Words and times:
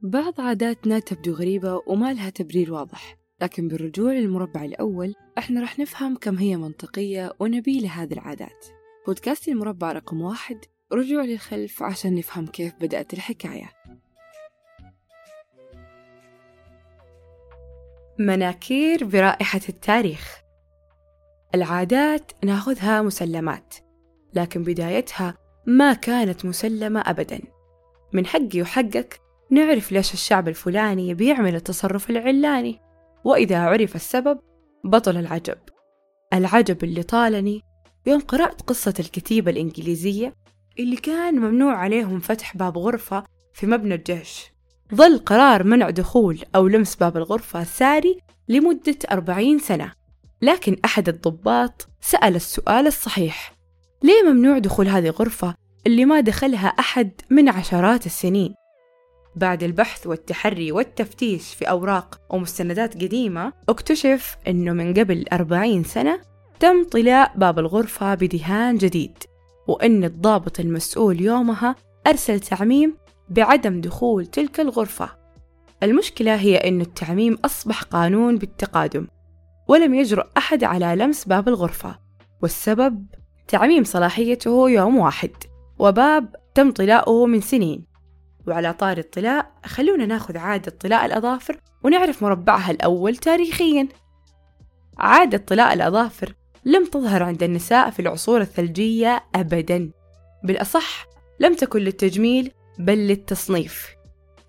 بعض 0.00 0.40
عاداتنا 0.40 0.98
تبدو 0.98 1.32
غريبة 1.32 1.82
وما 1.86 2.12
لها 2.12 2.30
تبرير 2.30 2.72
واضح 2.72 3.16
لكن 3.42 3.68
بالرجوع 3.68 4.12
للمربع 4.12 4.64
الأول 4.64 5.14
إحنا 5.38 5.62
رح 5.62 5.78
نفهم 5.78 6.16
كم 6.16 6.36
هي 6.36 6.56
منطقية 6.56 7.32
ونبيلة 7.40 7.88
هذه 7.88 8.12
العادات. 8.12 8.66
بودكاست 9.06 9.48
المربع 9.48 9.92
رقم 9.92 10.20
واحد 10.20 10.64
رجوع 10.92 11.24
للخلف 11.24 11.82
عشان 11.82 12.14
نفهم 12.14 12.46
كيف 12.46 12.74
بدأت 12.80 13.14
الحكاية. 13.14 13.72
مناكير 18.18 19.04
برائحة 19.04 19.60
التاريخ. 19.68 20.40
العادات 21.54 22.32
ناخذها 22.44 23.02
مسلمات 23.02 23.74
لكن 24.34 24.62
بدايتها 24.62 25.34
ما 25.66 25.92
كانت 25.92 26.44
مسلمة 26.44 27.00
أبدا. 27.00 27.40
من 28.12 28.26
حقي 28.26 28.62
وحقك 28.62 29.25
نعرف 29.50 29.92
ليش 29.92 30.12
الشعب 30.12 30.48
الفلاني 30.48 31.14
بيعمل 31.14 31.54
التصرف 31.54 32.10
العلاني 32.10 32.80
وإذا 33.24 33.58
عرف 33.58 33.96
السبب 33.96 34.38
بطل 34.84 35.16
العجب. 35.16 35.58
العجب 36.32 36.84
اللي 36.84 37.02
طالني 37.02 37.62
يوم 38.06 38.20
قرأت 38.20 38.62
قصة 38.62 38.94
الكتيبة 39.00 39.50
الإنجليزية 39.50 40.34
اللي 40.78 40.96
كان 40.96 41.34
ممنوع 41.34 41.76
عليهم 41.76 42.20
فتح 42.20 42.56
باب 42.56 42.78
غرفة 42.78 43.24
في 43.52 43.66
مبنى 43.66 43.94
الجيش. 43.94 44.52
ظل 44.94 45.18
قرار 45.18 45.64
منع 45.64 45.90
دخول 45.90 46.40
أو 46.54 46.66
لمس 46.68 46.96
باب 46.96 47.16
الغرفة 47.16 47.64
ساري 47.64 48.18
لمدة 48.48 48.96
أربعين 49.12 49.58
سنة 49.58 49.92
لكن 50.42 50.76
أحد 50.84 51.08
الضباط 51.08 51.88
سأل 52.00 52.36
السؤال 52.36 52.86
الصحيح. 52.86 53.52
ليه 54.02 54.22
ممنوع 54.32 54.58
دخول 54.58 54.88
هذه 54.88 55.06
الغرفة 55.06 55.54
اللي 55.86 56.04
ما 56.04 56.20
دخلها 56.20 56.68
أحد 56.68 57.10
من 57.30 57.48
عشرات 57.48 58.06
السنين؟ 58.06 58.54
بعد 59.36 59.62
البحث 59.62 60.06
والتحري 60.06 60.72
والتفتيش 60.72 61.54
في 61.54 61.64
أوراق 61.64 62.20
ومستندات 62.30 62.94
قديمة 62.94 63.52
اكتشف 63.68 64.36
أنه 64.48 64.72
من 64.72 64.94
قبل 64.94 65.24
أربعين 65.32 65.84
سنة 65.84 66.20
تم 66.60 66.84
طلاء 66.84 67.32
باب 67.36 67.58
الغرفة 67.58 68.14
بدهان 68.14 68.76
جديد 68.76 69.18
وأن 69.68 70.04
الضابط 70.04 70.60
المسؤول 70.60 71.20
يومها 71.20 71.76
أرسل 72.06 72.40
تعميم 72.40 72.96
بعدم 73.28 73.80
دخول 73.80 74.26
تلك 74.26 74.60
الغرفة. 74.60 75.10
المشكلة 75.82 76.34
هي 76.34 76.56
أن 76.56 76.80
التعميم 76.80 77.38
أصبح 77.44 77.82
قانون 77.82 78.38
بالتقادم 78.38 79.06
ولم 79.68 79.94
يجرؤ 79.94 80.26
أحد 80.36 80.64
على 80.64 80.96
لمس 80.96 81.24
باب 81.24 81.48
الغرفة 81.48 81.98
والسبب 82.42 83.06
تعميم 83.48 83.84
صلاحيته 83.84 84.70
يوم 84.70 84.96
واحد 84.96 85.30
وباب 85.78 86.36
تم 86.54 86.70
طلاؤه 86.70 87.26
من 87.26 87.40
سنين. 87.40 87.85
وعلى 88.46 88.72
طار 88.72 88.98
الطلاء 88.98 89.52
خلونا 89.64 90.06
ناخذ 90.06 90.38
عادة 90.38 90.72
طلاء 90.80 91.06
الأظافر 91.06 91.60
ونعرف 91.84 92.22
مربعها 92.22 92.70
الأول 92.70 93.16
تاريخيا. 93.16 93.88
عادة 94.98 95.38
طلاء 95.38 95.72
الأظافر 95.74 96.34
لم 96.64 96.86
تظهر 96.86 97.22
عند 97.22 97.42
النساء 97.42 97.90
في 97.90 98.00
العصور 98.00 98.40
الثلجية 98.40 99.24
أبدا. 99.34 99.90
بالأصح 100.44 101.06
لم 101.40 101.54
تكن 101.54 101.80
للتجميل 101.80 102.50
بل 102.78 102.98
للتصنيف. 102.98 103.96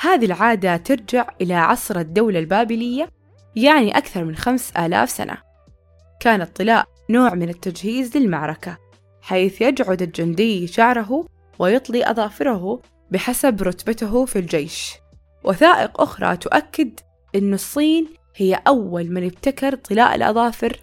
هذه 0.00 0.24
العادة 0.24 0.76
ترجع 0.76 1.30
إلى 1.40 1.54
عصر 1.54 1.98
الدولة 1.98 2.38
البابلية 2.38 3.08
يعني 3.56 3.98
أكثر 3.98 4.24
من 4.24 4.36
خمس 4.36 4.72
آلاف 4.76 5.10
سنة. 5.10 5.36
كان 6.20 6.42
الطلاء 6.42 6.86
نوع 7.10 7.34
من 7.34 7.48
التجهيز 7.48 8.16
للمعركة 8.16 8.78
حيث 9.22 9.60
يجعد 9.60 10.02
الجندي 10.02 10.66
شعره 10.66 11.26
ويطلي 11.58 12.10
أظافره. 12.10 12.80
بحسب 13.10 13.62
رتبته 13.62 14.24
في 14.24 14.38
الجيش. 14.38 14.94
وثائق 15.44 16.00
أخرى 16.00 16.36
تؤكد 16.36 17.00
أن 17.34 17.54
الصين 17.54 18.08
هي 18.36 18.62
أول 18.66 19.10
من 19.10 19.24
ابتكر 19.24 19.74
طلاء 19.74 20.14
الأظافر 20.14 20.80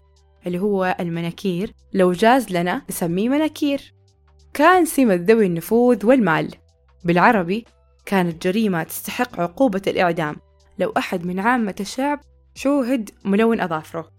اللي 0.47 0.59
هو 0.59 0.95
المناكير. 0.99 1.73
لو 1.93 2.11
جاز 2.11 2.51
لنا 2.51 2.81
نسميه 2.89 3.29
مناكير. 3.29 3.93
كان 4.53 4.85
سمة 4.85 5.15
ذوي 5.15 5.45
النفوذ 5.45 6.05
والمال. 6.05 6.55
بالعربي 7.03 7.65
كانت 8.05 8.47
جريمة 8.47 8.83
تستحق 8.83 9.39
عقوبة 9.39 9.81
الإعدام. 9.87 10.35
لو 10.79 10.93
أحد 10.97 11.25
من 11.25 11.39
عامة 11.39 11.75
الشعب 11.79 12.19
شوهد 12.55 13.09
ملون 13.25 13.61
أظافره. 13.61 14.11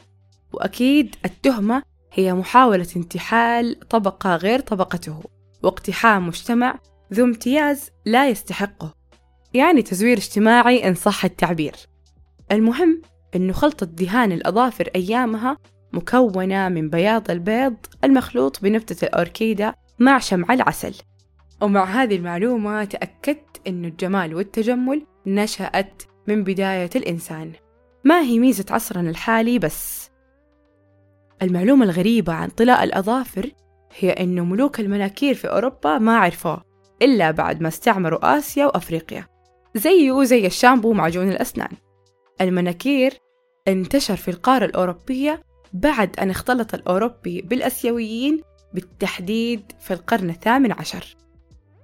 وأكيد 0.53 1.17
التهمة 1.25 1.83
هي 2.13 2.35
محاولة 2.35 2.89
انتحال 2.97 3.79
طبقة 3.89 4.37
غير 4.37 4.61
طبقته. 4.61 5.23
واقتحام 5.63 6.27
مجتمع 6.27 6.79
ذو 7.13 7.25
امتياز 7.25 7.91
لا 8.07 8.29
يستحقه 8.29 8.95
يعني 9.55 9.83
تزوير 9.83 10.17
اجتماعي 10.17 10.89
إن 10.89 10.95
صح 10.95 11.25
التعبير. 11.25 11.77
المهم 12.53 13.03
أنه 13.37 13.53
خلطة 13.53 13.87
دهان 13.87 14.33
الأظافر 14.33 14.91
أيامها 14.97 15.59
مكونة 15.93 16.69
من 16.69 16.91
بياض 16.91 17.31
البيض 17.31 17.77
المخلوط 18.05 18.63
بنبتة 18.63 19.05
الأوركيدا 19.05 19.75
مع 19.99 20.19
شمع 20.19 20.55
العسل. 20.55 20.95
ومع 21.63 21.85
هذه 21.85 22.17
المعلومة 22.17 22.85
تأكدت 22.85 23.69
أن 23.69 23.85
الجمال 23.85 24.35
والتجمل 24.35 25.07
نشأت 25.27 26.03
من 26.29 26.45
بداية 26.45 26.91
الإنسان. 26.97 27.53
ما 28.05 28.21
هي 28.21 28.39
ميزة 28.39 28.65
عصرنا 28.71 29.11
الحالي 29.11 29.59
بس؟ 29.59 30.11
المعلومة 31.43 31.85
الغريبة 31.85 32.33
عن 32.33 32.49
طلاء 32.49 32.85
الأظافر 32.85 33.51
هي 33.99 34.11
أنه 34.11 34.45
ملوك 34.45 34.81
المناكير 34.81 35.35
في 35.35 35.49
أوروبا 35.49 35.99
ما 35.99 36.17
عرفوه. 36.17 36.76
إلا 37.03 37.31
بعد 37.31 37.61
ما 37.61 37.69
استعمروا 37.69 38.39
آسيا 38.39 38.67
وأفريقيا 38.67 39.27
زيه 39.75 40.25
زي 40.25 40.47
الشامبو 40.47 40.91
ومعجون 40.91 41.31
الأسنان. 41.31 41.77
المناكير 42.41 43.15
انتشر 43.69 44.17
في 44.17 44.31
القارة 44.31 44.65
الأوروبية 44.65 45.43
بعد 45.73 46.21
أن 46.21 46.31
اختلط 46.31 46.75
الأوروبي 46.75 47.43
بالأسيويين 47.43 48.41
بالتحديد 48.75 49.73
في 49.81 49.95
القرن 49.95 50.31
الثامن 50.31 50.73
عشر. 50.73 51.17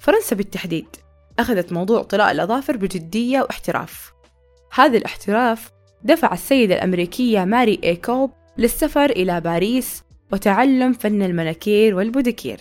فرنسا 0.01 0.37
بالتحديد 0.37 0.87
أخذت 1.39 1.73
موضوع 1.73 2.03
طلاء 2.03 2.33
الأظافر 2.33 2.77
بجدية 2.77 3.41
واحتراف. 3.41 4.13
هذا 4.75 4.99
الاحتراف 4.99 5.71
دفع 6.05 6.33
السيدة 6.33 6.75
الأمريكية 6.75 7.45
ماري 7.45 7.81
إيكوب 7.85 8.31
للسفر 8.59 9.11
إلى 9.11 9.41
باريس 9.41 10.03
وتعلم 10.33 10.93
فن 10.93 11.23
المناكير 11.23 11.95
والبوديكير 11.95 12.61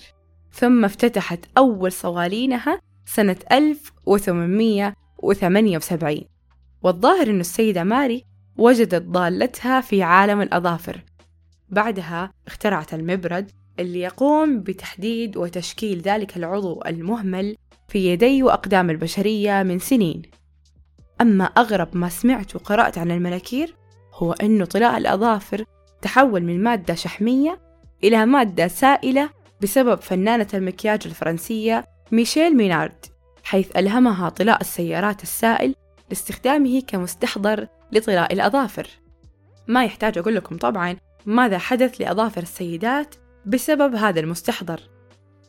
ثم 0.51 0.85
افتتحت 0.85 1.39
أول 1.57 1.91
صوالينها 1.91 2.81
سنة 3.06 3.35
1878 3.51 6.22
والظاهر 6.81 7.29
أن 7.29 7.39
السيدة 7.39 7.84
ماري 7.84 8.25
وجدت 8.57 9.07
ضالتها 9.07 9.81
في 9.81 10.03
عالم 10.03 10.41
الأظافر. 10.41 11.03
بعدها 11.69 12.31
اخترعت 12.47 12.94
المبرد 12.94 13.51
اللي 13.79 14.00
يقوم 14.00 14.59
بتحديد 14.59 15.38
وتشكيل 15.38 16.01
ذلك 16.01 16.38
العضو 16.38 16.81
المهمل 16.85 17.56
في 17.88 18.13
يدي 18.13 18.44
وأقدام 18.44 18.90
البشرية 18.90 19.63
من 19.63 19.79
سنين. 19.79 20.22
أما 21.22 21.44
أغرب 21.44 21.97
ما 21.97 22.09
سمعت 22.09 22.56
وقرأت 22.56 22.97
عن 22.97 23.11
المناكير 23.11 23.75
هو 24.13 24.34
أنه 24.34 24.66
طلاء 24.66 24.97
الأظافر 24.97 25.66
تحول 26.01 26.44
من 26.44 26.63
مادة 26.63 26.95
شحمية 26.95 27.59
إلى 28.03 28.25
مادة 28.25 28.67
سائلة 28.67 29.29
بسبب 29.61 30.01
فنانة 30.01 30.47
المكياج 30.53 31.01
الفرنسية 31.05 31.85
ميشيل 32.11 32.57
مينارد 32.57 33.05
حيث 33.44 33.77
ألهمها 33.77 34.29
طلاء 34.29 34.61
السيارات 34.61 35.23
السائل 35.23 35.75
لاستخدامه 36.09 36.81
كمستحضر 36.88 37.67
لطلاء 37.91 38.33
الأظافر. 38.33 38.88
ما 39.67 39.85
يحتاج 39.85 40.17
أقول 40.17 40.35
لكم 40.35 40.57
طبعا 40.57 40.95
ماذا 41.25 41.57
حدث 41.57 42.01
لأظافر 42.01 42.41
السيدات 42.41 43.16
بسبب 43.45 43.95
هذا 43.95 44.19
المستحضر 44.19 44.81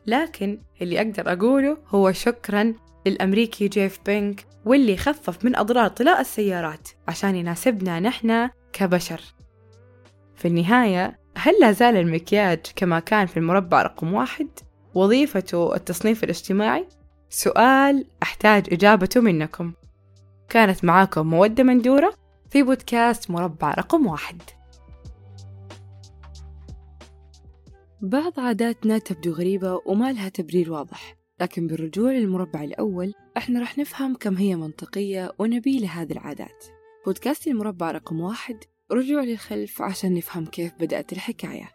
لكن 0.07 0.59
اللي 0.83 1.01
أقدر 1.01 1.33
أقوله 1.33 1.79
هو 1.89 2.13
شكرا 2.13 2.75
للأمريكي 3.07 3.69
جيف 3.69 3.99
بينك 4.07 4.47
واللي 4.65 4.97
خفف 4.97 5.45
من 5.45 5.57
أضرار 5.57 5.89
طلاء 5.89 6.21
السيارات 6.21 6.89
عشان 7.09 7.37
يناسبنا 7.37 8.01
نحن 8.01 8.51
كبشر. 8.73 9.21
في 10.37 10.49
النهاية 10.49 11.22
هل 11.45 11.55
لا 11.61 11.73
زال 11.73 11.97
المكياج 11.97 12.61
كما 12.77 13.01
كان 13.01 13.27
في 13.27 13.37
المربع 13.37 13.83
رقم 13.83 14.15
واحد؟ 14.15 14.49
وظيفته 14.95 15.75
التصنيف 15.75 16.25
الاجتماعي؟ 16.25 16.87
سؤال 17.31 18.05
أحتاج 18.23 18.67
إجابته 18.73 19.21
منكم 19.21 19.73
كانت 20.49 20.85
معاكم 20.85 21.27
مودة 21.27 21.65
مندورة 21.65 22.15
في 22.51 22.63
بودكاست 22.63 23.31
مربع 23.31 23.75
رقم 23.75 24.07
واحد 24.07 24.43
بعض 28.01 28.41
عاداتنا 28.41 28.99
تبدو 28.99 29.33
غريبة 29.33 29.81
وما 29.87 30.13
لها 30.13 30.29
تبرير 30.29 30.73
واضح 30.73 31.17
لكن 31.41 31.67
بالرجوع 31.67 32.13
للمربع 32.13 32.65
الأول 32.65 33.15
إحنا 33.37 33.61
رح 33.61 33.79
نفهم 33.79 34.15
كم 34.15 34.37
هي 34.37 34.57
منطقية 34.57 35.33
ونبيلة 35.39 35.89
هذه 35.89 36.13
العادات 36.13 36.65
بودكاست 37.07 37.47
المربع 37.47 37.91
رقم 37.91 38.21
واحد 38.21 38.65
رجوع 38.93 39.23
للخلف 39.25 39.83
عشان 39.83 40.15
نفهم 40.15 40.47
كيف 40.47 40.73
بدأت 40.81 41.13
الحكاية. 41.13 41.71